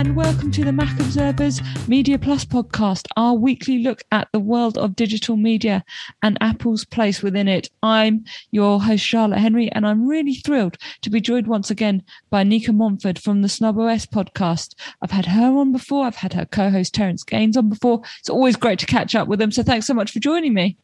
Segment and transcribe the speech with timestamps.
[0.00, 4.78] and welcome to the Mac Observers Media Plus podcast, our weekly look at the world
[4.78, 5.84] of digital media
[6.22, 7.68] and Apple's place within it.
[7.82, 12.44] I'm your host, Charlotte Henry, and I'm really thrilled to be joined once again by
[12.44, 14.74] Nika Montford from the Snob OS podcast.
[15.02, 18.00] I've had her on before, I've had her co host Terence Gaines on before.
[18.20, 19.52] It's always great to catch up with them.
[19.52, 20.78] So thanks so much for joining me.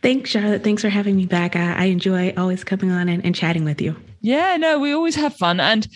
[0.00, 0.62] Thanks, Charlotte.
[0.62, 1.56] Thanks for having me back.
[1.56, 3.96] I, I enjoy always coming on and, and chatting with you.
[4.20, 5.58] Yeah, no, we always have fun.
[5.58, 5.88] And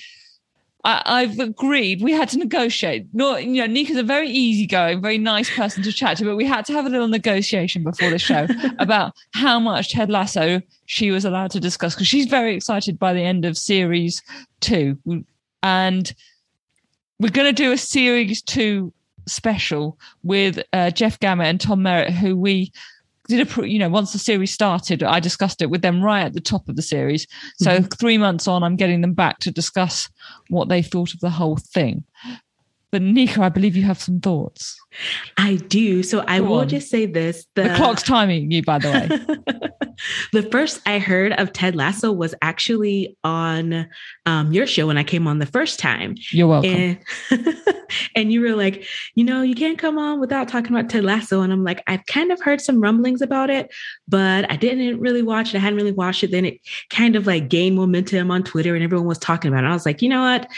[0.84, 2.02] I, have agreed.
[2.02, 3.06] We had to negotiate.
[3.14, 6.44] Not, you know, Nika's a very easygoing, very nice person to chat to, but we
[6.44, 8.46] had to have a little negotiation before the show
[8.78, 13.14] about how much Ted Lasso she was allowed to discuss because she's very excited by
[13.14, 14.22] the end of series
[14.60, 14.98] two,
[15.62, 16.14] and
[17.18, 18.92] we're going to do a series two
[19.26, 22.70] special with uh, Jeff Gamet and Tom Merritt, who we
[23.28, 26.34] did a you know once the series started i discussed it with them right at
[26.34, 27.86] the top of the series so mm-hmm.
[27.98, 30.08] three months on i'm getting them back to discuss
[30.48, 32.04] what they thought of the whole thing
[32.94, 34.80] but Nika, I believe you have some thoughts.
[35.36, 36.04] I do.
[36.04, 36.68] So I will on.
[36.68, 39.68] just say this: the, the clock's timing you, by the way.
[40.32, 43.88] the first I heard of Ted Lasso was actually on
[44.26, 46.14] um, your show when I came on the first time.
[46.30, 46.70] You're welcome.
[47.30, 47.56] And,
[48.14, 51.40] and you were like, you know, you can't come on without talking about Ted Lasso.
[51.42, 53.72] And I'm like, I've kind of heard some rumblings about it,
[54.06, 55.56] but I didn't really watch it.
[55.56, 56.30] I hadn't really watched it.
[56.30, 59.68] Then it kind of like gained momentum on Twitter and everyone was talking about it.
[59.68, 60.48] I was like, you know what?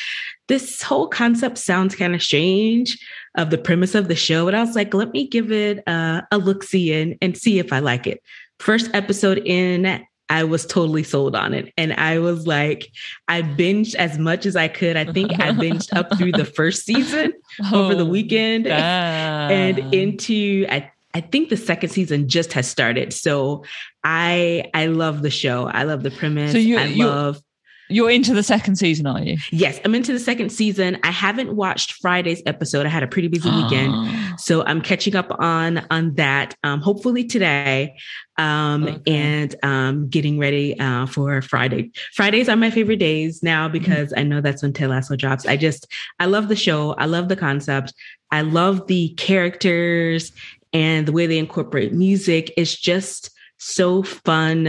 [0.48, 2.98] This whole concept sounds kind of strange
[3.36, 4.44] of the premise of the show.
[4.44, 7.58] But I was like, let me give it a, a look see and, and see
[7.58, 8.22] if I like it.
[8.58, 11.72] First episode in, I was totally sold on it.
[11.76, 12.88] And I was like,
[13.28, 14.96] I binged as much as I could.
[14.96, 17.32] I think I binged up through the first season
[17.64, 22.68] oh, over the oh, weekend and into, I I think the second season just has
[22.68, 23.10] started.
[23.10, 23.64] So
[24.04, 25.66] I I love the show.
[25.66, 26.52] I love the premise.
[26.52, 27.40] So you, I love
[27.88, 29.36] you're into the second season, are you?
[29.50, 30.98] Yes, I'm into the second season.
[31.02, 32.86] I haven't watched Friday's episode.
[32.86, 33.94] I had a pretty busy weekend,
[34.40, 36.56] so I'm catching up on on that.
[36.64, 37.96] Um, hopefully today,
[38.38, 39.02] um, okay.
[39.06, 41.90] and um, getting ready uh, for Friday.
[42.12, 43.72] Fridays are my favorite days now mm-hmm.
[43.72, 44.20] because mm-hmm.
[44.20, 45.46] I know that's when Ted Lasso drops.
[45.46, 45.86] I just
[46.18, 46.92] I love the show.
[46.92, 47.94] I love the concept.
[48.30, 50.32] I love the characters
[50.72, 52.52] and the way they incorporate music.
[52.56, 53.30] It's just
[53.66, 54.66] so fun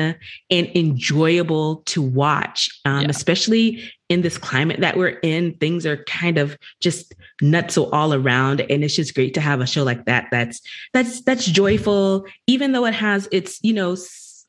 [0.49, 3.09] and enjoyable to watch, um, yeah.
[3.09, 5.53] especially in this climate that we're in.
[5.55, 9.67] Things are kind of just nuts all around, and it's just great to have a
[9.67, 10.27] show like that.
[10.31, 10.61] That's
[10.93, 13.95] that's that's joyful, even though it has its you know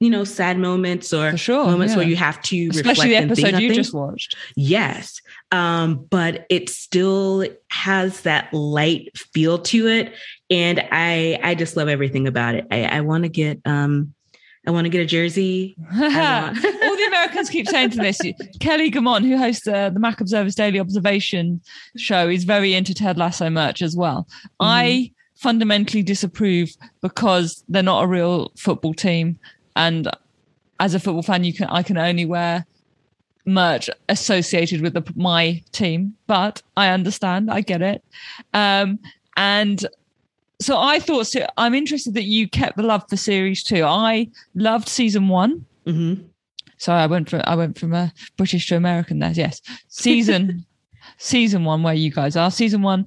[0.01, 1.99] you know sad moments or sure, moments yeah.
[1.99, 4.35] where you have to especially the episode you just watched.
[4.57, 5.21] Yes,
[5.53, 10.15] um, but it still has that light feel to it,
[10.49, 12.67] and I I just love everything about it.
[12.71, 14.15] I, I want to get um
[14.67, 15.77] I want to get a jersey.
[15.93, 18.21] All the Americans keep saying to this.
[18.61, 21.61] Kelly Guimont, who hosts uh, the Mac Observer's Daily Observation
[21.97, 24.27] show, is very into Ted Lasso merch as well.
[24.61, 24.67] Mm-hmm.
[24.67, 26.71] I fundamentally disapprove
[27.01, 29.39] because they're not a real football team,
[29.77, 30.11] and
[30.81, 32.67] as a football fan, you can I can only wear
[33.47, 36.15] merch associated with the, my team.
[36.27, 38.05] But I understand, I get it,
[38.53, 38.99] um,
[39.37, 39.87] and
[40.61, 43.85] so I thought so I'm interested that you kept the love for series two.
[43.85, 45.65] I loved season one.
[45.87, 46.25] Mm-hmm.
[46.79, 49.33] So I went from I went from a British to American there.
[49.33, 50.65] Yes, season
[51.19, 52.51] season one where you guys are.
[52.51, 53.07] Season one,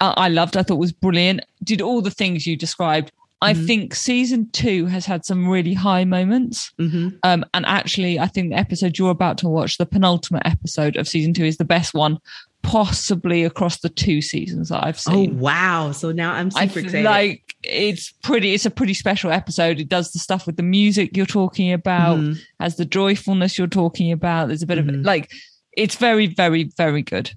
[0.00, 0.56] uh, I loved.
[0.56, 1.42] I thought was brilliant.
[1.64, 3.12] Did all the things you described.
[3.42, 3.66] I mm-hmm.
[3.66, 6.72] think season two has had some really high moments.
[6.80, 7.08] Mm-hmm.
[7.22, 11.06] Um, and actually, I think the episode you're about to watch, the penultimate episode of
[11.06, 12.18] season two, is the best one
[12.66, 15.36] possibly across the two seasons that I've seen.
[15.36, 15.92] Oh wow!
[15.92, 17.04] So now I'm super excited.
[17.04, 18.54] Like it's pretty.
[18.54, 19.78] It's a pretty special episode.
[19.78, 22.40] It does the stuff with the music you're talking about, mm-hmm.
[22.60, 24.48] has the joyfulness you're talking about.
[24.48, 25.00] There's a bit mm-hmm.
[25.00, 25.30] of like
[25.76, 27.30] it's very, very, very good.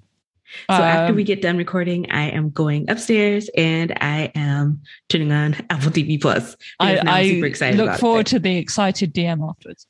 [0.68, 4.80] So um, after we um, get done recording, I am going upstairs and I am
[5.08, 6.56] turning on Apple TV Plus.
[6.80, 7.76] I, I super excited.
[7.76, 8.30] Look forward it.
[8.30, 9.86] to the excited DM afterwards.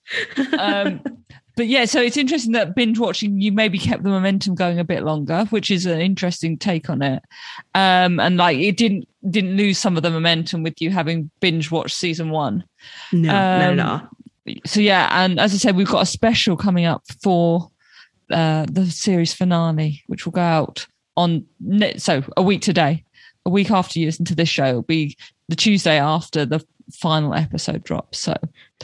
[0.58, 1.02] Um,
[1.60, 4.84] but yeah, so it's interesting that binge watching you maybe kept the momentum going a
[4.84, 7.22] bit longer, which is an interesting take on it.
[7.74, 11.70] Um, and like it didn't didn't lose some of the momentum with you having binge
[11.70, 12.64] watched season one.
[13.12, 14.08] No, um, at all.
[14.64, 17.70] So yeah, and as I said, we've got a special coming up for
[18.30, 20.86] uh, the series finale, which will go out
[21.18, 21.44] on
[21.98, 23.04] so a week today,
[23.44, 25.14] a week after you listen to this show, it'll be
[25.50, 28.18] the Tuesday after the final episode drops.
[28.18, 28.36] So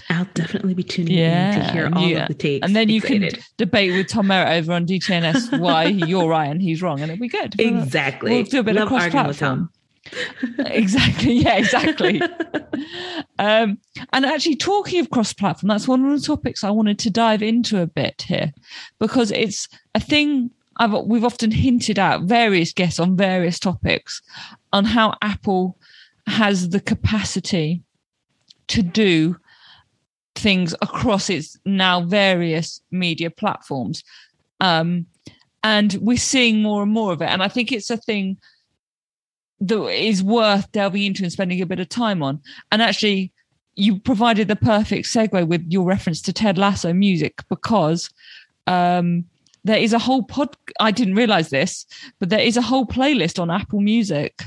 [0.08, 2.22] I'll definitely be tuning yeah, in to hear all yeah.
[2.22, 2.64] of the takes.
[2.64, 3.22] And then Excited.
[3.22, 7.00] you can debate with Tom Merritt over on DTNS why you're right and he's wrong,
[7.00, 7.58] and it'll be good.
[7.58, 8.32] Exactly.
[8.32, 9.70] We'll do a bit Love of cross platform.
[10.58, 11.34] exactly.
[11.34, 12.22] Yeah, exactly.
[13.38, 13.78] um,
[14.12, 17.42] and actually, talking of cross platform, that's one of the topics I wanted to dive
[17.42, 18.52] into a bit here
[18.98, 24.22] because it's a thing I've, we've often hinted at various guests on various topics
[24.72, 25.78] on how Apple
[26.26, 27.82] has the capacity
[28.68, 29.36] to do
[30.34, 34.04] things across its now various media platforms.
[34.60, 35.06] Um,
[35.64, 37.28] and we're seeing more and more of it.
[37.28, 38.36] And I think it's a thing
[39.60, 42.40] that is worth delving into and spending a bit of time on.
[42.70, 43.32] And actually,
[43.74, 48.10] you provided the perfect segue with your reference to Ted Lasso music because
[48.66, 49.24] um,
[49.64, 50.56] there is a whole pod.
[50.80, 51.86] I didn't realize this,
[52.18, 54.42] but there is a whole playlist on Apple Music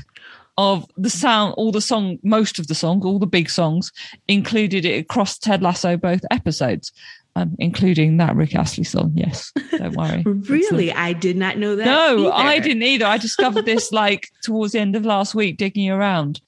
[0.60, 3.90] of the sound, all the song, most of the songs, all the big songs
[4.28, 6.92] included it across Ted Lasso both episodes.
[7.36, 9.12] Um, including that Rick Astley song.
[9.14, 10.22] Yes, don't worry.
[10.26, 11.84] really, I did not know that.
[11.84, 12.32] No, either.
[12.32, 13.06] I didn't either.
[13.06, 16.40] I discovered this like towards the end of last week, digging around.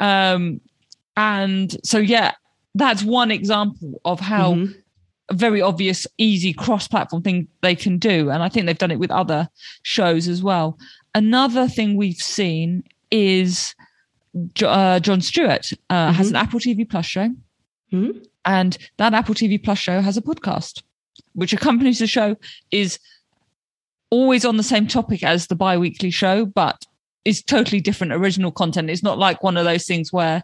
[0.00, 0.62] Um,
[1.18, 2.32] and so, yeah,
[2.74, 4.72] that's one example of how mm-hmm.
[5.28, 8.30] a very obvious, easy cross platform thing they can do.
[8.30, 9.50] And I think they've done it with other
[9.82, 10.78] shows as well.
[11.14, 13.76] Another thing we've seen is
[14.64, 16.14] uh, Jon Stewart uh, mm-hmm.
[16.14, 17.28] has an Apple TV Plus show.
[17.92, 18.18] Mm-hmm.
[18.44, 20.82] And that Apple TV Plus show has a podcast,
[21.34, 22.36] which accompanies the show,
[22.72, 22.98] is
[24.10, 26.84] always on the same topic as the bi weekly show, but
[27.24, 28.90] is totally different original content.
[28.90, 30.42] It's not like one of those things where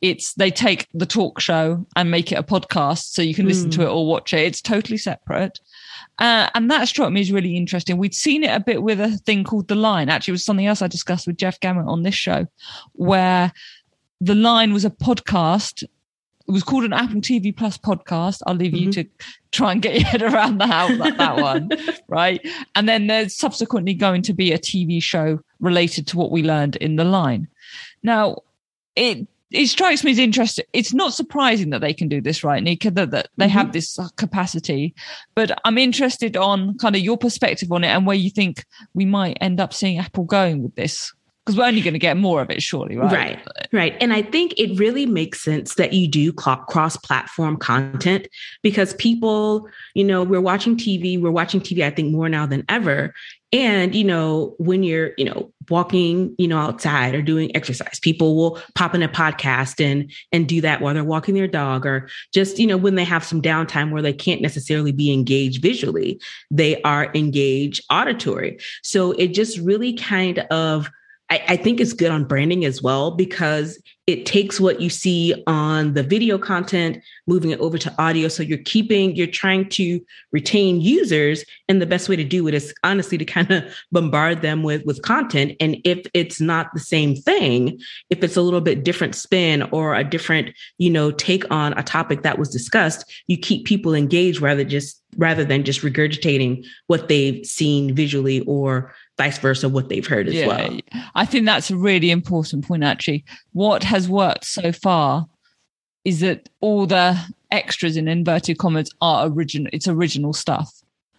[0.00, 3.70] it's they take the talk show and make it a podcast so you can listen
[3.70, 3.74] mm.
[3.74, 3.82] to hmm.
[3.84, 4.40] it or watch it.
[4.40, 5.60] It's totally separate.
[6.18, 7.98] Uh, and that struck me as really interesting.
[7.98, 10.08] We'd seen it a bit with a thing called The Line.
[10.08, 12.46] Actually, it was something else I discussed with Jeff Gamet on this show,
[12.92, 13.52] where
[14.20, 15.82] The Line was a podcast.
[15.82, 18.40] It was called an Apple TV Plus podcast.
[18.46, 18.84] I'll leave mm-hmm.
[18.84, 19.04] you to
[19.50, 21.70] try and get your head around the how that, that one,
[22.08, 22.40] right?
[22.74, 26.76] And then there's subsequently going to be a TV show related to what we learned
[26.76, 27.48] in The Line.
[28.02, 28.42] Now,
[28.94, 30.64] it it strikes me as interesting.
[30.72, 32.90] It's not surprising that they can do this, right, Nika?
[32.90, 33.52] That, that they mm-hmm.
[33.52, 34.94] have this capacity,
[35.34, 38.64] but I'm interested on kind of your perspective on it and where you think
[38.94, 41.12] we might end up seeing Apple going with this
[41.46, 43.12] because we're only going to get more of it surely right?
[43.12, 43.96] Right right.
[44.00, 48.26] And i think it really makes sense that you do cross platform content
[48.62, 52.64] because people you know we're watching tv we're watching tv i think more now than
[52.68, 53.14] ever.
[53.52, 58.36] And, you know, when you're, you know, walking, you know, outside or doing exercise, people
[58.36, 62.08] will pop in a podcast and and do that while they're walking their dog or
[62.34, 66.20] just, you know, when they have some downtime where they can't necessarily be engaged visually,
[66.50, 68.58] they are engaged auditory.
[68.82, 70.90] So it just really kind of
[71.28, 75.42] I, I think it's good on branding as well because it takes what you see
[75.48, 78.28] on the video content, moving it over to audio.
[78.28, 80.00] So you're keeping, you're trying to
[80.30, 81.44] retain users.
[81.68, 84.84] And the best way to do it is honestly to kind of bombard them with,
[84.84, 85.56] with content.
[85.58, 87.80] And if it's not the same thing,
[88.10, 91.82] if it's a little bit different spin or a different, you know, take on a
[91.82, 97.08] topic that was discussed, you keep people engaged rather just rather than just regurgitating what
[97.08, 100.78] they've seen visually or vice versa what they've heard as yeah, well.
[101.14, 103.24] I think that's a really important point actually.
[103.52, 105.26] What has worked so far
[106.04, 107.18] is that all the
[107.50, 110.72] extras in inverted commas are original it's original stuff.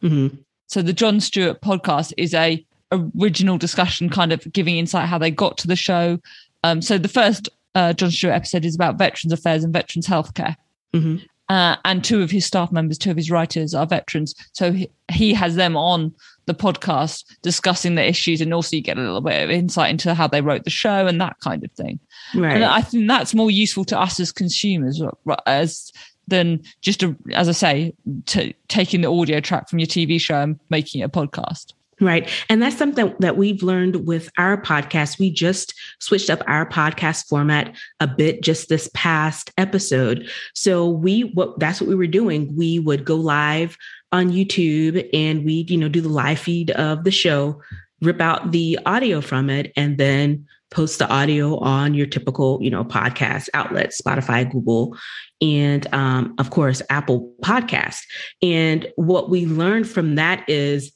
[0.04, 0.36] Mm-hmm.
[0.68, 5.32] So the Jon Stewart podcast is a original discussion kind of giving insight how they
[5.32, 6.20] got to the show.
[6.64, 10.56] Um, so the first uh, Jon Stewart episode is about veterans affairs and veterans healthcare.
[10.94, 11.26] Mm-hmm.
[11.50, 14.36] Uh, and two of his staff members, two of his writers are veterans.
[14.52, 16.14] So he, he has them on
[16.46, 20.14] the podcast discussing the issues and also you get a little bit of insight into
[20.14, 22.00] how they wrote the show and that kind of thing.
[22.36, 22.56] Right.
[22.56, 25.02] And I think that's more useful to us as consumers
[25.46, 25.92] as
[26.28, 27.94] than just a, as I say,
[28.28, 31.74] to, taking the audio track from your TV show and making it a podcast.
[32.00, 32.30] Right.
[32.48, 35.18] And that's something that we've learned with our podcast.
[35.18, 40.30] We just switched up our podcast format a bit just this past episode.
[40.54, 42.56] So we what that's what we were doing.
[42.56, 43.78] We would go live
[44.12, 47.62] on YouTube and we'd, you know, do the live feed of the show,
[48.02, 52.70] rip out the audio from it, and then post the audio on your typical, you
[52.70, 54.96] know, podcast outlets, Spotify, Google,
[55.42, 58.02] and um, of course, Apple Podcast.
[58.44, 60.92] And what we learned from that is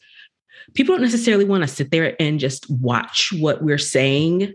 [0.74, 4.54] people don't necessarily want to sit there and just watch what we're saying,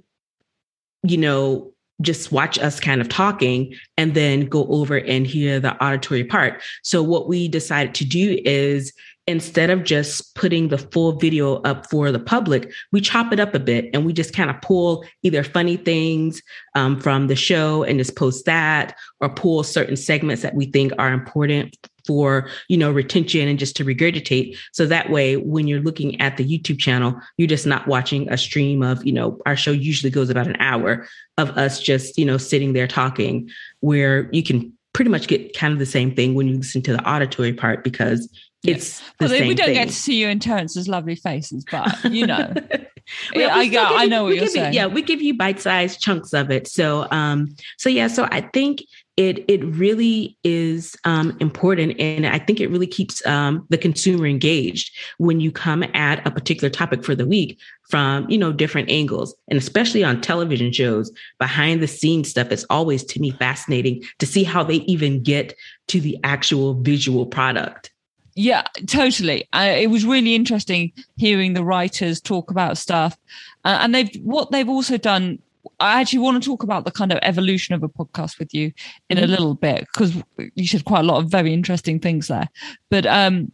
[1.02, 5.74] you know, just watch us kind of talking and then go over and hear the
[5.82, 6.62] auditory part.
[6.82, 8.92] So what we decided to do is
[9.26, 13.54] instead of just putting the full video up for the public, we chop it up
[13.54, 16.42] a bit and we just kind of pull either funny things
[16.74, 20.92] um, from the show and just post that or pull certain segments that we think
[20.98, 21.76] are important
[22.06, 24.56] for you know retention and just to regurgitate.
[24.72, 28.38] So that way when you're looking at the youtube channel you're just not watching a
[28.38, 31.06] stream of you know our show usually goes about an hour
[31.38, 33.48] of us just you know sitting there talking
[33.80, 36.92] where you can pretty much get kind of the same thing when you listen to
[36.92, 38.30] the auditory part because
[38.64, 39.74] it's well, we don't thing.
[39.74, 42.52] get to see you and Terence's lovely faces, but you know,
[43.34, 44.72] well, I, I, I know what you're saying.
[44.72, 46.66] You, yeah, we give you bite-sized chunks of it.
[46.66, 48.82] So, um, so yeah, so I think
[49.16, 54.26] it it really is um, important, and I think it really keeps um, the consumer
[54.26, 57.58] engaged when you come at a particular topic for the week
[57.88, 62.50] from you know different angles, and especially on television shows, behind the scenes stuff.
[62.50, 65.54] It's always to me fascinating to see how they even get
[65.88, 67.90] to the actual visual product.
[68.36, 69.48] Yeah, totally.
[69.54, 73.18] Uh, it was really interesting hearing the writers talk about stuff,
[73.64, 75.40] uh, and they've what they've also done.
[75.80, 78.72] I actually want to talk about the kind of evolution of a podcast with you
[79.08, 79.24] in mm-hmm.
[79.24, 80.14] a little bit because
[80.54, 82.48] you said quite a lot of very interesting things there.
[82.90, 83.50] But um,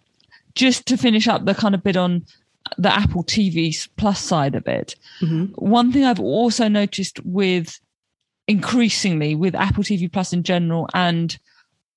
[0.54, 2.26] just to finish up the kind of bit on
[2.76, 5.44] the Apple TV Plus side of it, mm-hmm.
[5.54, 7.80] one thing I've also noticed with
[8.48, 11.38] increasingly with Apple TV Plus in general and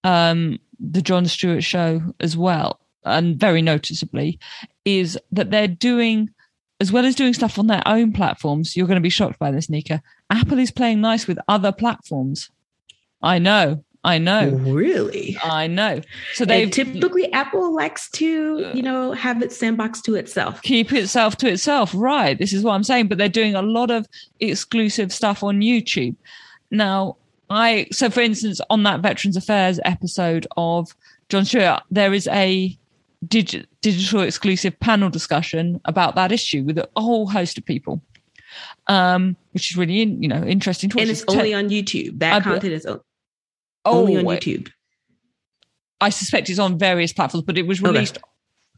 [0.04, 4.39] um, the Jon Stewart show as well, and very noticeably,
[4.84, 6.29] is that they're doing,
[6.79, 8.75] as well as doing stuff on their own platforms.
[8.75, 10.01] You're going to be shocked by this, Nika.
[10.29, 12.50] Apple is playing nice with other platforms.
[13.22, 13.84] I know.
[14.03, 14.50] I know.
[14.50, 15.36] Really?
[15.44, 16.00] I know.
[16.36, 20.62] So they typically Apple likes to, you know, have its sandbox to itself.
[20.62, 21.91] Keep itself to itself.
[21.96, 22.38] Right.
[22.38, 23.08] This is what I'm saying.
[23.08, 24.05] But they're doing a lot of
[24.39, 26.15] exclusive stuff on YouTube.
[26.70, 27.17] Now,
[27.50, 30.96] I so for instance on that Veterans Affairs episode of
[31.30, 32.78] Jon Stewart, there is a
[33.25, 38.02] digi- digital exclusive panel discussion about that issue with a whole host of people,
[38.88, 40.90] um, which is really in, you know interesting.
[40.92, 41.02] To watch.
[41.04, 42.20] And it's only on YouTube.
[42.20, 42.86] That content is
[43.86, 44.70] only on oh, YouTube.
[46.02, 48.25] I suspect it's on various platforms, but it was released okay.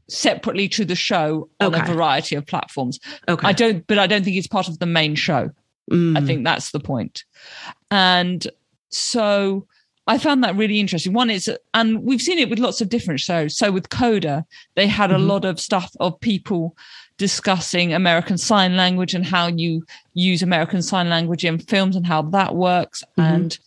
[0.10, 1.82] separately to the show on okay.
[1.84, 3.00] a variety of platforms.
[3.28, 3.48] Okay.
[3.48, 5.50] I don't, but I don't think it's part of the main show.
[5.92, 6.18] Mm.
[6.18, 7.24] I think that's the point.
[7.92, 8.48] And
[8.90, 9.68] so
[10.08, 11.14] I found that really interesting.
[11.14, 13.58] One is, and we've seen it with lots of different shows.
[13.58, 15.22] So with Coda, they had mm-hmm.
[15.22, 16.76] a lot of stuff of people
[17.18, 22.22] discussing American Sign Language and how you use American Sign Language in films and how
[22.22, 23.22] that works, mm-hmm.
[23.22, 23.60] and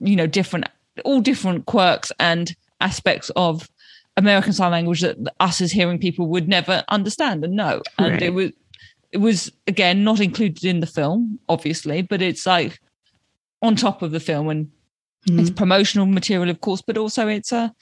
[0.00, 0.68] you know, different,
[1.04, 3.70] all different quirks and aspects of
[4.16, 7.82] American Sign Language that us as hearing people would never understand and know.
[7.98, 8.22] And right.
[8.22, 8.50] it was,
[9.12, 12.80] it was again not included in the film, obviously, but it's like
[13.62, 14.66] on top of the film and
[15.28, 15.40] mm-hmm.
[15.40, 17.74] it's promotional material, of course, but also it's a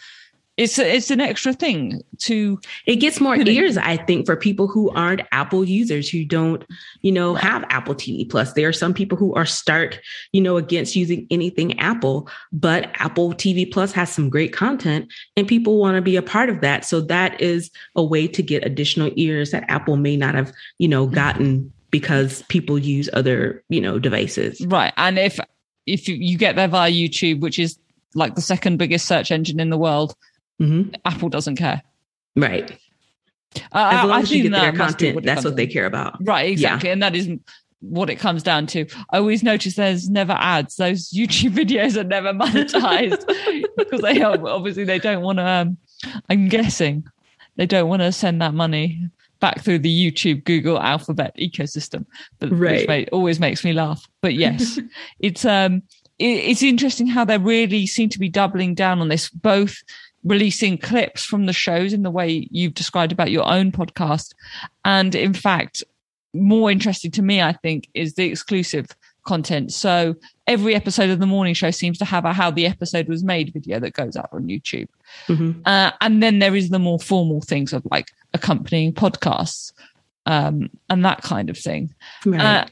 [0.56, 4.66] it's a, it's an extra thing to it gets more ears i think for people
[4.66, 6.64] who aren't apple users who don't
[7.02, 8.52] you know have apple tv plus.
[8.52, 10.00] There are some people who are stark
[10.32, 15.46] you know against using anything apple but apple tv plus has some great content and
[15.46, 16.84] people want to be a part of that.
[16.84, 20.88] So that is a way to get additional ears that apple may not have you
[20.88, 21.14] know mm-hmm.
[21.14, 24.64] gotten because people use other you know devices.
[24.66, 25.38] Right and if
[25.86, 27.78] if you get there via YouTube, which is
[28.14, 30.16] like the second biggest search engine in the world,
[30.60, 30.94] mm-hmm.
[31.04, 31.82] Apple doesn't care.
[32.36, 32.78] Right.
[33.72, 36.16] Uh, as long as you get their content, what that's what they care about.
[36.20, 36.88] Right, exactly.
[36.88, 36.92] Yeah.
[36.92, 37.30] And that is
[37.80, 38.86] what it comes down to.
[39.10, 40.76] I always notice there's never ads.
[40.76, 43.26] Those YouTube videos are never monetized
[43.76, 45.46] because they obviously they don't want to.
[45.46, 45.76] Um,
[46.28, 47.04] I'm guessing
[47.56, 49.08] they don't want to send that money
[49.40, 52.06] back through the YouTube, Google, Alphabet ecosystem,
[52.38, 52.88] but right.
[52.88, 54.06] which always makes me laugh.
[54.20, 54.78] But yes,
[55.20, 55.82] it's um,
[56.18, 59.76] it, it's interesting how they really seem to be doubling down on this, both
[60.26, 64.34] releasing clips from the shows in the way you've described about your own podcast,
[64.84, 65.82] and in fact,
[66.34, 68.88] more interesting to me, I think, is the exclusive
[69.26, 69.72] content.
[69.72, 70.14] So
[70.46, 73.52] every episode of the morning show seems to have a how the episode was made
[73.52, 74.88] video that goes up on YouTube.
[75.26, 75.60] Mm-hmm.
[75.66, 79.72] Uh, and then there is the more formal things of like accompanying podcasts
[80.26, 81.94] um, and that kind of thing.
[82.24, 82.40] Right.
[82.40, 82.66] Uh,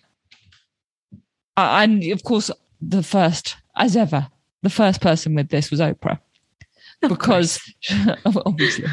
[1.57, 4.29] and of course, the first, as ever,
[4.63, 6.19] the first person with this was Oprah.
[7.09, 7.61] because
[8.47, 8.87] obviously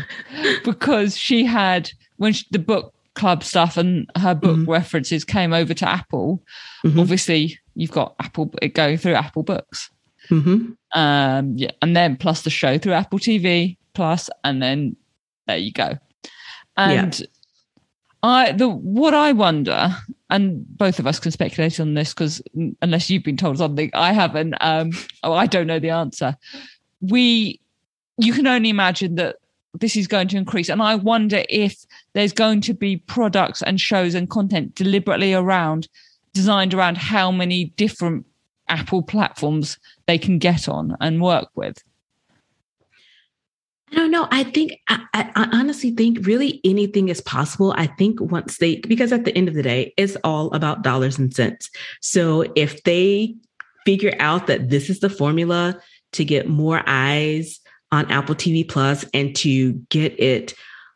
[0.63, 4.71] because she had when she, the book club stuff and her book mm-hmm.
[4.71, 6.41] references came over to apple
[6.85, 6.99] mm-hmm.
[6.99, 9.89] obviously you've got apple going through apple books
[10.29, 10.71] mm-hmm.
[10.99, 14.95] um yeah and then plus the show through apple tv plus and then
[15.47, 15.97] there you go
[16.77, 17.25] and yeah.
[18.23, 19.95] I the what I wonder,
[20.29, 22.41] and both of us can speculate on this because
[22.81, 24.55] unless you've been told something, I haven't.
[24.61, 24.91] Um,
[25.23, 26.37] oh, I don't know the answer.
[27.01, 27.59] We,
[28.17, 29.37] you can only imagine that
[29.73, 33.79] this is going to increase, and I wonder if there's going to be products and
[33.79, 35.87] shows and content deliberately around,
[36.33, 38.25] designed around how many different
[38.67, 39.77] Apple platforms
[40.07, 41.81] they can get on and work with.
[43.91, 44.27] I don't know.
[44.31, 47.73] I think, I, I, honestly think really anything is possible.
[47.77, 51.19] I think once they, because at the end of the day, it's all about dollars
[51.19, 51.69] and cents.
[51.99, 53.35] So if they
[53.85, 55.77] figure out that this is the formula
[56.13, 57.59] to get more eyes
[57.91, 60.53] on Apple TV Plus and to get it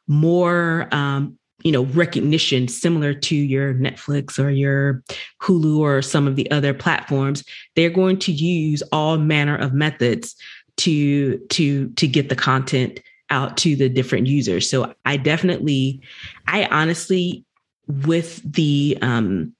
[0.07, 5.01] more um, you know recognition similar to your netflix or your
[5.41, 7.43] hulu or some of the other platforms
[7.75, 10.35] they're going to use all manner of methods
[10.77, 12.99] to to to get the content
[13.29, 14.69] out to the different users.
[14.69, 16.01] So i definitely
[16.47, 17.43] i honestly
[17.87, 19.53] with the um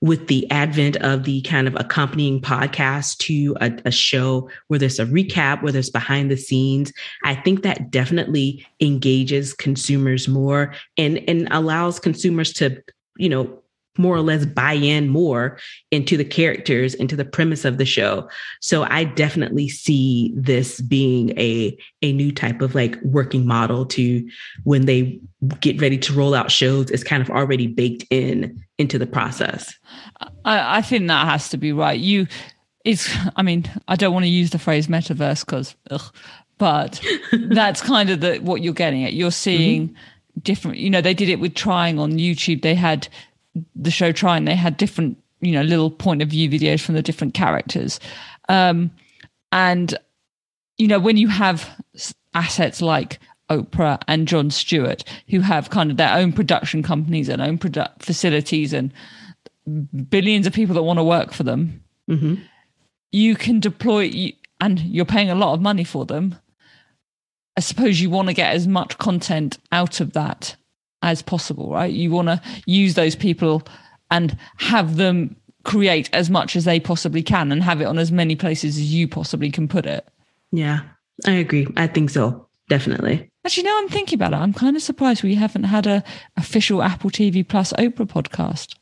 [0.00, 4.98] with the advent of the kind of accompanying podcast to a, a, show where there's
[4.98, 6.92] a recap, where there's behind the scenes,
[7.24, 12.82] I think that definitely engages consumers more and, and allows consumers to,
[13.18, 13.60] you know,
[14.00, 15.58] more or less buy in more
[15.90, 18.28] into the characters, into the premise of the show.
[18.60, 24.28] So I definitely see this being a a new type of like working model to
[24.64, 25.20] when they
[25.60, 29.74] get ready to roll out shows, it's kind of already baked in into the process.
[30.44, 31.98] I, I think that has to be right.
[31.98, 32.26] You
[32.84, 35.74] it's I mean, I don't want to use the phrase metaverse because
[36.58, 37.00] but
[37.32, 39.12] that's kind of the what you're getting at.
[39.12, 40.40] You're seeing mm-hmm.
[40.40, 42.62] different you know, they did it with trying on YouTube.
[42.62, 43.08] They had
[43.74, 47.02] the show trying they had different you know little point of view videos from the
[47.02, 48.00] different characters.
[48.48, 48.90] Um
[49.52, 49.96] and
[50.78, 51.68] you know when you have
[52.34, 53.18] assets like
[53.50, 57.90] Oprah and Jon Stewart who have kind of their own production companies and own produ-
[58.00, 58.92] facilities and
[60.08, 62.36] billions of people that want to work for them mm-hmm.
[63.10, 66.36] you can deploy and you're paying a lot of money for them.
[67.56, 70.56] I suppose you want to get as much content out of that
[71.02, 71.92] as possible, right?
[71.92, 73.62] You want to use those people
[74.10, 78.10] and have them create as much as they possibly can and have it on as
[78.10, 80.06] many places as you possibly can put it.
[80.52, 80.80] Yeah,
[81.26, 81.66] I agree.
[81.76, 82.46] I think so.
[82.68, 83.28] Definitely.
[83.44, 84.36] Actually, now I'm thinking about it.
[84.36, 86.04] I'm kind of surprised we haven't had a
[86.36, 88.76] official Apple TV Plus Oprah podcast.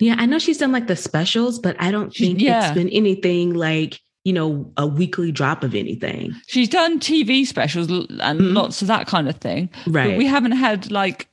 [0.00, 2.66] Yeah, I know she's done like the specials, but I don't think yeah.
[2.66, 6.32] it's been anything like you know, a weekly drop of anything.
[6.46, 8.54] She's done TV specials and mm-hmm.
[8.54, 9.68] lots of that kind of thing.
[9.86, 10.08] Right.
[10.08, 11.28] But we haven't had like,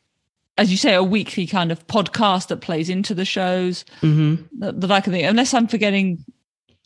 [0.57, 4.43] as you say, a weekly kind of podcast that plays into the shows mm-hmm.
[4.59, 6.23] that, that, I can think, unless I'm forgetting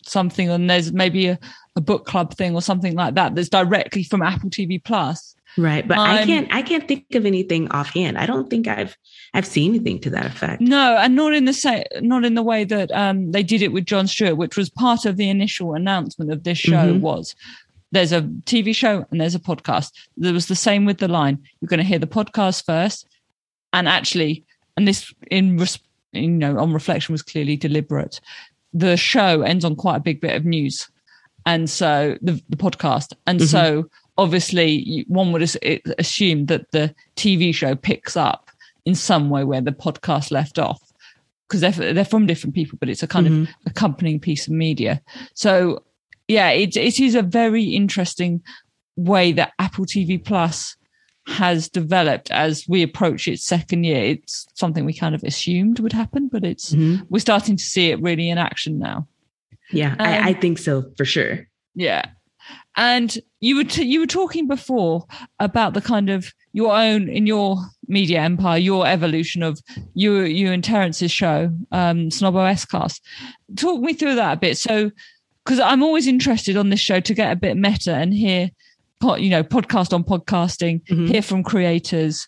[0.06, 1.39] something and there's maybe a,
[1.76, 5.36] a book club thing or something like that that's directly from Apple TV Plus.
[5.58, 5.88] Right.
[5.88, 8.18] But I can't I can't think of anything offhand.
[8.18, 8.98] I don't think I've
[9.34, 10.62] I've seen anything to that effect.
[10.62, 13.72] No, and not in the same not in the way that um they did it
[13.72, 17.02] with Jon Stewart, which was part of the initial announcement of this show mm-hmm.
[17.02, 17.36] was
[17.96, 19.91] there's a TV show and there's a podcast.
[20.18, 21.41] There was the same with the line.
[21.60, 23.08] You're going to hear the podcast first.
[23.72, 24.44] And actually,
[24.76, 25.65] and this in
[26.12, 28.20] you know on reflection was clearly deliberate.
[28.74, 30.89] The show ends on quite a big bit of news.
[31.46, 33.13] And so the, the podcast.
[33.28, 33.48] And mm-hmm.
[33.48, 38.49] so obviously one would assume that the TV show picks up
[38.86, 40.82] in some way where the podcast left off
[41.47, 43.41] because they're, they're from different people, but it's a kind mm-hmm.
[43.43, 45.01] of accompanying piece of media.
[45.34, 45.84] So
[46.28, 48.41] yeah, it, it is a very interesting
[48.95, 50.75] way that Apple TV Plus
[51.28, 54.04] has developed as we approach its second year.
[54.04, 57.04] It's something we kind of assumed would happen, but it's mm-hmm.
[57.10, 59.08] we're starting to see it really in action now.
[59.71, 61.47] Yeah, um, I, I think so for sure.
[61.73, 62.06] Yeah,
[62.76, 65.06] and you were t- you were talking before
[65.40, 67.58] about the kind of your own in your
[67.88, 69.62] media empire, your evolution of
[69.94, 73.04] you you and Terence's show, um, Snob OS Cast.
[73.56, 74.58] Talk me through that a bit.
[74.58, 74.92] So,
[75.44, 78.50] because I'm always interested on this show to get a bit meta and hear,
[79.18, 81.08] you know, podcast on podcasting, mm-hmm.
[81.08, 82.28] hear from creators,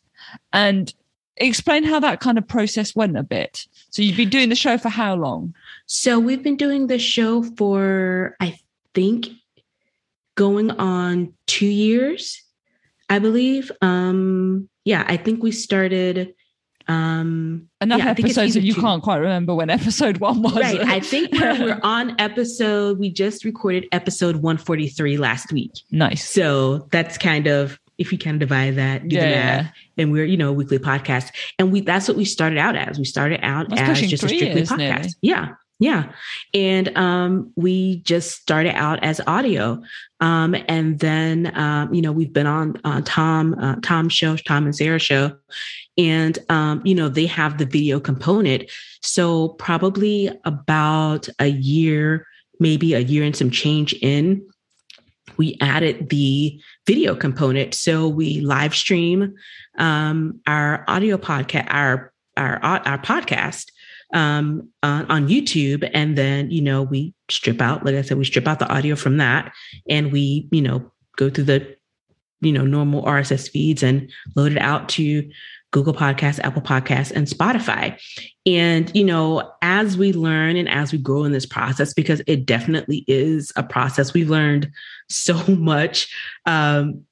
[0.53, 0.93] and
[1.37, 3.65] explain how that kind of process went a bit.
[3.89, 5.53] So you've been doing the show for how long?
[5.85, 8.59] So we've been doing the show for I
[8.93, 9.27] think
[10.37, 12.41] going on two years,
[13.09, 13.69] I believe.
[13.81, 16.33] Um, yeah, I think we started
[16.89, 20.53] um enough yeah, episodes that you can can't quite remember when episode one was.
[20.53, 25.73] Right i think we're, we're on episode we just recorded episode 143 last week.
[25.91, 26.23] Nice.
[26.29, 29.65] So that's kind of if you can divide that do yeah, the math.
[29.65, 30.03] yeah.
[30.03, 31.31] and we're you know a weekly podcast.
[31.59, 32.97] And we that's what we started out as.
[32.97, 34.77] We started out that's as just a strictly podcast.
[34.77, 35.09] nearly.
[35.21, 36.11] yeah yeah.
[36.53, 39.81] And um, we just started out as audio.
[40.19, 44.65] Um, and then, um, you know, we've been on uh, Tom, uh, Tom's show, Tom
[44.65, 45.37] and Sarah show.
[45.97, 48.69] And, um, you know, they have the video component.
[49.01, 52.25] So probably about a year,
[52.59, 54.47] maybe a year and some change in,
[55.37, 57.75] we added the video component.
[57.75, 59.35] So we live stream
[59.77, 63.71] um, our audio podcast, our, our, our podcast
[64.13, 65.89] um, on, on YouTube.
[65.93, 68.95] And then, you know, we strip out, like I said, we strip out the audio
[68.95, 69.51] from that
[69.89, 71.75] and we, you know, go through the,
[72.41, 75.29] you know, normal RSS feeds and load it out to
[75.71, 77.99] Google Podcasts, Apple Podcasts, and Spotify.
[78.45, 82.45] And, you know, as we learn and as we grow in this process, because it
[82.45, 84.71] definitely is a process, we've learned
[85.09, 86.13] so much
[86.45, 87.03] um,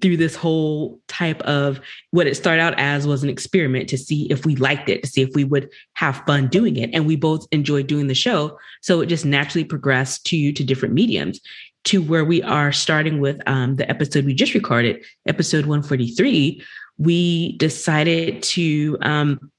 [0.00, 4.26] through this whole type of what it started out as was an experiment to see
[4.30, 6.90] if we liked it, to see if we would have fun doing it.
[6.92, 8.58] And we both enjoyed doing the show.
[8.80, 11.40] So it just naturally progressed to, to different mediums
[11.84, 16.62] to where we are starting with um, the episode we just recorded, episode 143.
[16.98, 19.50] We decided to um,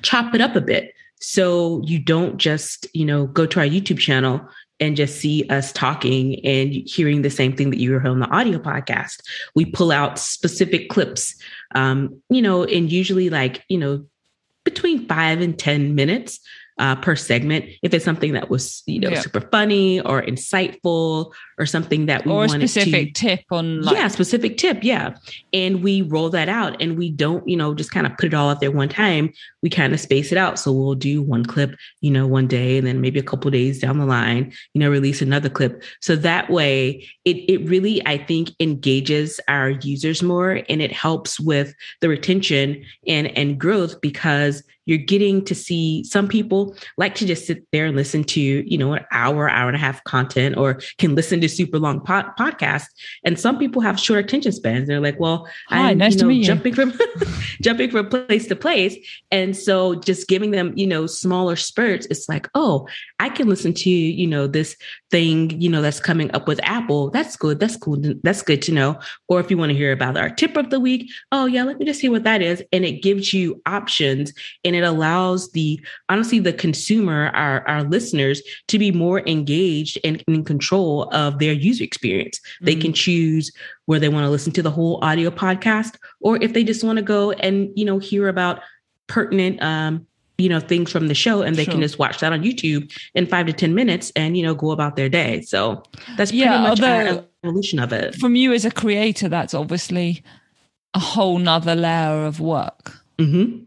[0.00, 0.94] chop it up a bit.
[1.20, 4.40] So you don't just, you know, go to our YouTube channel
[4.82, 8.28] and just see us talking and hearing the same thing that you heard on the
[8.30, 9.22] audio podcast.
[9.54, 11.36] We pull out specific clips,
[11.76, 14.04] um, you know, and usually like, you know,
[14.64, 16.40] between five and 10 minutes
[16.78, 17.66] uh, per segment.
[17.82, 19.20] If it's something that was, you know, yeah.
[19.20, 23.96] super funny or insightful or something that we or a specific to, tip on, like-
[23.96, 25.14] yeah, specific tip, yeah.
[25.52, 28.34] And we roll that out, and we don't, you know, just kind of put it
[28.34, 29.32] all out there one time.
[29.62, 30.58] We kind of space it out.
[30.58, 33.78] So we'll do one clip, you know, one day, and then maybe a couple days
[33.78, 35.82] down the line, you know, release another clip.
[36.00, 41.38] So that way, it it really, I think, engages our users more, and it helps
[41.38, 47.26] with the retention and and growth because you're getting to see some people like to
[47.26, 50.56] just sit there and listen to you know an hour hour and a half content
[50.56, 52.88] or can listen to super long pod- podcasts.
[53.24, 54.88] And some people have short attention spans.
[54.88, 56.92] They're like well Hi, i'm nice you know, to meet jumping from
[57.60, 58.96] jumping from place to place.
[59.30, 62.86] And so just giving them you know smaller spurts it's like oh
[63.18, 64.76] i can listen to you know this
[65.12, 68.72] thing you know that's coming up with apple that's good that's cool that's good to
[68.72, 68.98] know.
[69.28, 71.78] Or if you want to hear about our tip of the week oh yeah let
[71.78, 72.62] me just see what that is.
[72.72, 74.32] And it gives you options
[74.64, 80.24] and it allows the honestly the consumer our our listeners to be more engaged and
[80.26, 82.38] in control of their user experience.
[82.38, 82.66] Mm-hmm.
[82.66, 83.52] they can choose
[83.86, 86.96] where they want to listen to the whole audio podcast or if they just want
[86.96, 88.60] to go and you know hear about
[89.08, 90.06] pertinent um
[90.42, 91.72] you know things from the show and they sure.
[91.72, 94.70] can just watch that on youtube in five to ten minutes and you know go
[94.70, 95.82] about their day so
[96.16, 100.22] that's pretty yeah, much our evolution of it from you as a creator that's obviously
[100.94, 103.62] a whole nother layer of work mm-hmm.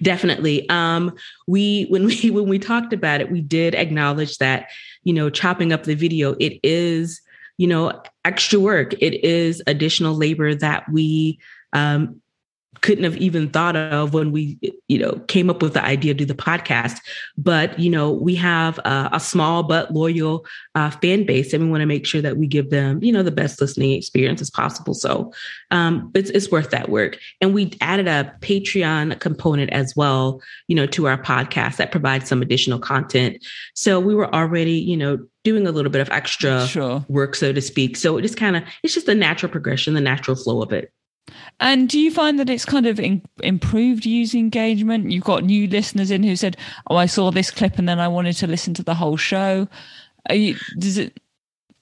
[0.00, 0.68] Definitely.
[0.68, 1.12] Um,
[1.48, 4.68] we when we when we talked about it, we did acknowledge that
[5.02, 7.20] you know chopping up the video it is
[7.58, 8.94] you know extra work.
[9.00, 11.40] It is additional labor that we
[11.72, 12.21] um,
[12.82, 16.18] couldn't have even thought of when we you know came up with the idea to
[16.18, 16.98] do the podcast.
[17.38, 21.70] But you know we have a, a small but loyal uh, fan base and we
[21.70, 24.50] want to make sure that we give them you know the best listening experience as
[24.50, 24.94] possible.
[24.94, 25.32] So
[25.70, 27.18] um, it's, it's worth that work.
[27.40, 32.28] And we added a patreon component as well you know to our podcast that provides
[32.28, 33.44] some additional content.
[33.74, 37.04] So we were already you know doing a little bit of extra sure.
[37.08, 37.96] work so to speak.
[37.96, 40.92] So it just kind of it's just the natural progression the natural flow of it
[41.60, 45.10] and do you find that it's kind of in, improved user engagement?
[45.10, 46.56] You've got new listeners in who said,
[46.88, 49.68] "Oh, I saw this clip and then I wanted to listen to the whole show."
[50.30, 51.20] You, does it?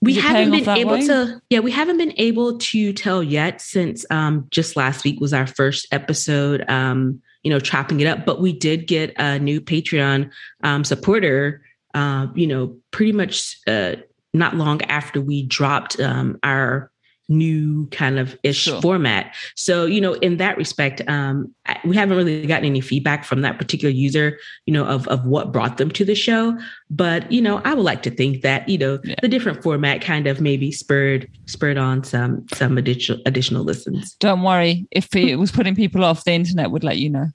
[0.03, 1.07] We haven't been able way?
[1.07, 1.43] to.
[1.51, 5.47] Yeah, we haven't been able to tell yet since um, just last week was our
[5.47, 6.69] first episode.
[6.69, 10.31] Um, you know, chopping it up, but we did get a new Patreon
[10.63, 11.63] um, supporter.
[11.95, 13.97] Uh, you know, pretty much uh,
[14.33, 16.91] not long after we dropped um, our
[17.31, 18.83] new kind of ish sure.
[18.83, 19.35] format.
[19.55, 23.57] So, you know, in that respect, um, we haven't really gotten any feedback from that
[23.57, 26.59] particular user, you know, of, of what brought them to the show.
[26.91, 29.15] But, you know, I would like to think that, you know, yeah.
[29.23, 34.15] the different format kind of maybe spurred, spurred on some, some additional, additional listens.
[34.17, 34.87] Don't worry.
[34.91, 37.29] If it was putting people off, the internet would let you know.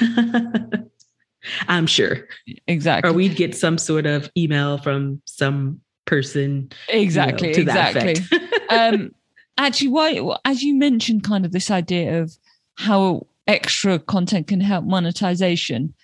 [1.68, 2.28] I'm sure.
[2.66, 3.10] Exactly.
[3.10, 6.70] Or we'd get some sort of email from some person.
[6.88, 7.56] Exactly.
[7.56, 8.16] You know, exactly.
[8.70, 9.12] um,
[9.66, 12.36] actually, why, as you mentioned, kind of this idea of
[12.76, 15.94] how extra content can help monetization.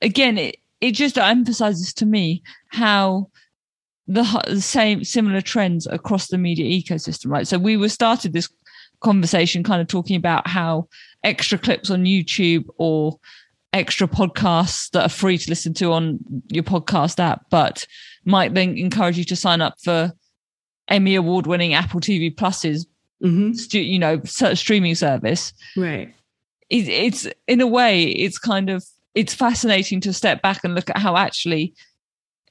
[0.00, 3.30] Again, it, it just emphasizes to me how
[4.06, 7.46] the, the same similar trends across the media ecosystem, right?
[7.46, 8.48] So we were started this
[9.00, 10.88] conversation kind of talking about how
[11.24, 13.18] extra clips on YouTube or
[13.72, 17.86] extra podcasts that are free to listen to on your podcast app, but
[18.24, 20.12] might then encourage you to sign up for
[20.88, 22.86] Emmy award winning Apple TV Plus's,
[23.22, 23.52] mm-hmm.
[23.52, 25.52] stu- you know, streaming service.
[25.76, 26.14] Right.
[26.70, 30.90] It, it's in a way, it's kind of, it's fascinating to step back and look
[30.90, 31.74] at how actually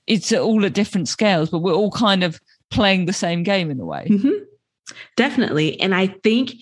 [0.08, 2.39] it's all at different scales, but we're all kind of
[2.71, 4.08] playing the same game in a way.
[4.10, 4.43] Mm-hmm.
[5.15, 5.80] Definitely.
[5.82, 6.54] And I think,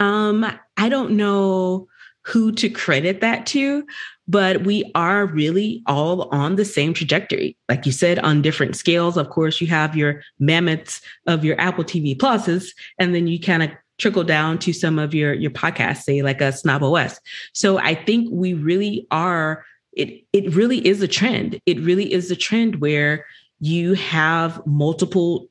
[0.00, 0.44] um,
[0.76, 1.86] I don't know
[2.22, 3.86] who to credit that to,
[4.26, 7.56] but we are really all on the same trajectory.
[7.68, 9.16] Like you said, on different scales.
[9.16, 13.62] Of course, you have your mammoths of your Apple TV pluses, and then you kind
[13.62, 17.20] of trickle down to some of your your podcasts, say like a Snob OS.
[17.52, 19.64] So I think we really are.
[19.92, 21.60] It it really is a trend.
[21.66, 23.26] It really is a trend where
[23.60, 25.48] you have multiple,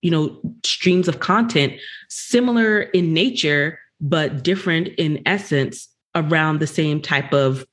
[0.00, 1.74] you know, streams of content
[2.08, 7.64] similar in nature but different in essence around the same type of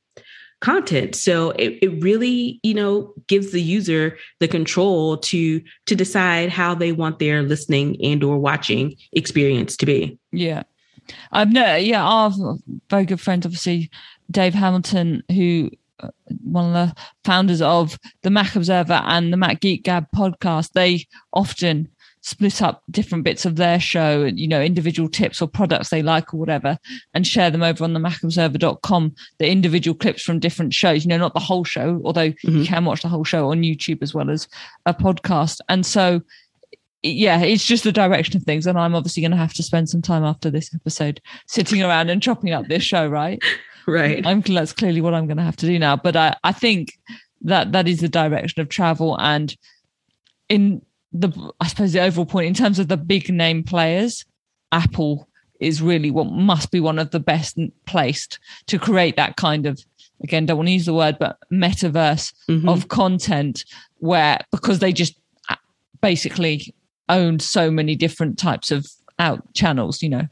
[0.61, 1.15] content.
[1.15, 6.75] So it, it really you know gives the user the control to to decide how
[6.75, 10.17] they want their listening and or watching experience to be.
[10.31, 10.63] Yeah.
[11.31, 12.31] I've no yeah our
[12.89, 13.89] very good friend obviously
[14.29, 16.09] dave hamilton who uh,
[16.43, 21.07] one of the founders of the mac observer and the mac geek gab podcast they
[21.33, 21.89] often
[22.21, 26.33] split up different bits of their show, you know, individual tips or products they like
[26.33, 26.77] or whatever,
[27.13, 31.17] and share them over on the macobserver.com, the individual clips from different shows, you know,
[31.17, 32.57] not the whole show, although mm-hmm.
[32.57, 34.47] you can watch the whole show on YouTube as well as
[34.85, 35.59] a podcast.
[35.69, 36.21] And so,
[37.01, 38.67] yeah, it's just the direction of things.
[38.67, 42.09] And I'm obviously going to have to spend some time after this episode sitting around
[42.09, 43.41] and chopping up this show, right?
[43.87, 44.23] Right.
[44.23, 45.95] I'm that's clearly what I'm going to have to do now.
[45.95, 46.93] But I, I think
[47.41, 49.19] that that is the direction of travel.
[49.19, 49.55] And
[50.47, 54.25] in the I suppose the overall point in terms of the big name players,
[54.71, 55.27] Apple
[55.59, 59.83] is really what must be one of the best placed to create that kind of
[60.23, 62.67] again don't want to use the word but metaverse mm-hmm.
[62.67, 63.65] of content
[63.97, 65.19] where because they just
[65.49, 65.55] uh,
[66.01, 66.73] basically
[67.09, 70.27] owned so many different types of out channels you know?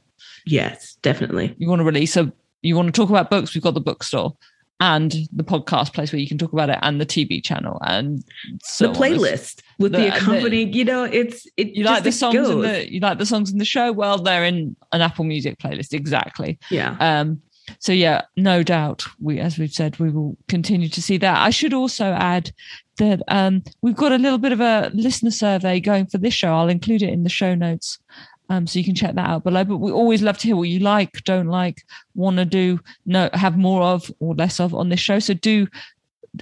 [0.46, 1.56] Yes definitely.
[1.58, 4.36] You want to release a you want to talk about books we've got the bookstore
[4.80, 8.24] and the podcast place where you can talk about it and the TV channel and
[8.63, 12.12] so the playlist with the, the accompanying, the, you know, it's it you like the
[12.12, 12.50] songs goes.
[12.50, 13.92] in the you like the songs in the show.
[13.92, 16.60] Well, they're in an Apple Music playlist, exactly.
[16.70, 16.96] Yeah.
[17.00, 17.42] Um.
[17.80, 21.42] So yeah, no doubt we, as we've said, we will continue to see that.
[21.42, 22.52] I should also add
[22.98, 26.54] that um, we've got a little bit of a listener survey going for this show.
[26.54, 28.00] I'll include it in the show notes.
[28.49, 29.63] Um, so you can check that out below.
[29.63, 31.83] But we always love to hear what you like, don't like,
[32.15, 35.19] want to do, no, have more of or less of on this show.
[35.19, 35.67] So do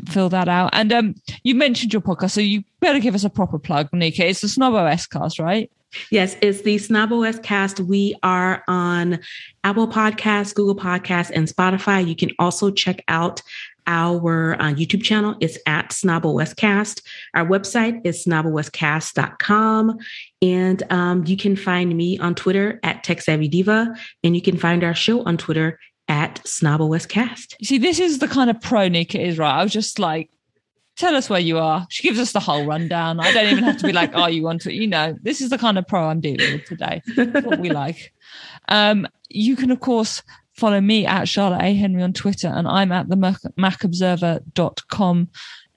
[0.07, 0.69] fill that out.
[0.73, 4.27] And um, you mentioned your podcast, so you better give us a proper plug, Nika.
[4.27, 5.71] It's the Snob OS cast, right?
[6.11, 7.79] Yes, it's the Snob OS cast.
[7.79, 9.19] We are on
[9.63, 12.05] Apple Podcasts, Google Podcasts, and Spotify.
[12.05, 13.41] You can also check out
[13.87, 15.35] our uh, YouTube channel.
[15.39, 17.01] It's at Snob OS Cast.
[17.33, 19.97] Our website is snoboscast.com.
[20.41, 23.95] And um, you can find me on Twitter at Tech Savvy Diva.
[24.23, 27.55] And you can find our show on Twitter at Snobble Cast.
[27.59, 29.59] You see, this is the kind of pro Nika is, right?
[29.59, 30.29] I was just like,
[30.95, 31.85] tell us where you are.
[31.89, 33.19] She gives us the whole rundown.
[33.19, 35.49] I don't even have to be like, oh, you want to, you know, this is
[35.49, 37.01] the kind of pro I'm dealing with today.
[37.15, 38.13] what we like.
[38.69, 40.21] Um, you can, of course,
[40.53, 41.73] follow me at Charlotte A.
[41.73, 45.29] Henry on Twitter, and I'm at the macobserver.com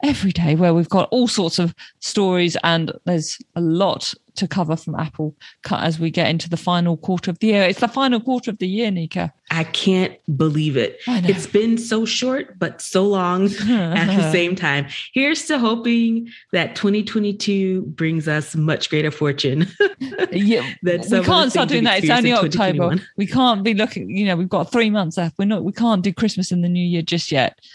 [0.04, 4.76] every day where we've got all sorts of stories and there's a lot to cover
[4.76, 5.34] from Apple
[5.70, 7.62] as we get into the final quarter of the year.
[7.62, 9.32] It's the final quarter of the year, Nika.
[9.50, 11.00] I can't believe it.
[11.06, 14.86] It's been so short, but so long at the same time.
[15.14, 19.66] Here's to hoping that 2022 brings us much greater fortune.
[20.30, 22.02] yeah, we can't start doing that.
[22.02, 22.96] It's only October.
[23.16, 24.10] We can't be looking.
[24.10, 25.38] You know, we've got three months left.
[25.38, 25.64] We're not.
[25.64, 27.58] We can't do Christmas in the New Year just yet.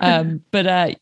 [0.00, 0.94] Um, but uh,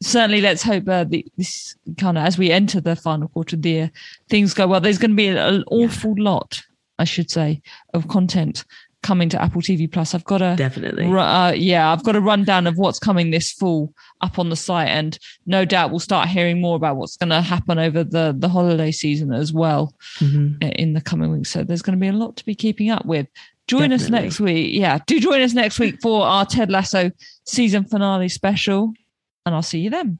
[0.00, 3.62] certainly let's hope uh, the, this kind of as we enter the final quarter of
[3.62, 3.90] the year
[4.28, 4.80] things go well.
[4.80, 6.62] There's going to be an awful lot
[7.00, 7.62] i should say
[7.94, 8.64] of content
[9.02, 10.14] coming to apple tv plus.
[10.14, 11.04] I've got a definitely.
[11.04, 14.88] uh, yeah i've got a rundown of what's coming this fall up on the site
[14.88, 18.48] and no doubt we'll start hearing more about what's going to happen over the the
[18.48, 20.60] holiday season as well mm-hmm.
[20.62, 21.50] in the coming weeks.
[21.50, 23.28] So there's going to be a lot to be keeping up with.
[23.68, 24.04] Join definitely.
[24.04, 27.10] us next week yeah do join us next week for our ted lasso
[27.44, 28.94] season finale special
[29.46, 30.18] and I'll see you then.